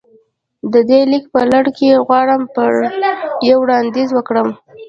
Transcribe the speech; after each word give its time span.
د 0.73 0.75
دې 0.89 0.99
ليک 1.11 1.25
په 1.33 1.41
لړ 1.51 1.65
کې 1.77 2.01
غواړم 2.05 2.41
يو 3.49 3.57
وړانديز 3.63 4.09
وکړم. 4.13 4.47